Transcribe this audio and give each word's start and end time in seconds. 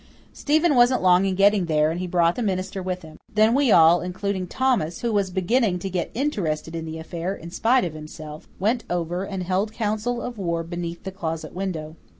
Stephen 0.33 0.73
wasn't 0.73 1.03
long 1.03 1.25
in 1.27 1.35
getting 1.35 1.65
there 1.65 1.91
and 1.91 1.99
he 1.99 2.07
brought 2.07 2.33
the 2.35 2.41
minister 2.41 2.81
with 2.81 3.03
him. 3.03 3.19
Then 3.31 3.53
we 3.53 3.71
all, 3.71 4.01
including 4.01 4.47
Thomas 4.47 5.01
who 5.01 5.11
was 5.13 5.29
beginning 5.29 5.77
to 5.77 5.91
get 5.91 6.09
interested 6.15 6.75
in 6.75 6.85
the 6.85 6.97
affair 6.97 7.35
in 7.35 7.51
spite 7.51 7.85
of 7.85 7.93
himself 7.93 8.47
went 8.59 8.83
over 8.89 9.23
and 9.23 9.43
held 9.43 9.71
council 9.73 10.19
of 10.19 10.39
war 10.39 10.63
beneath 10.63 11.03
the 11.03 11.11
closet 11.11 11.53
window. 11.53 11.97